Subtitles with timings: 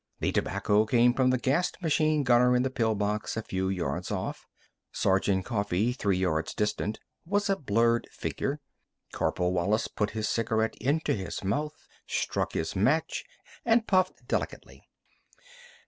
[0.19, 4.09] The tobacco came from the gassed machine gunner in the pill box a few yards
[4.09, 4.47] off.
[4.91, 8.59] Sergeant Coffee, three yards distant, was a blurred figure.
[9.11, 11.75] Corporal Wallis put his cigarette into his mouth,
[12.07, 13.25] struck his match,
[13.63, 14.81] and puffed delicately.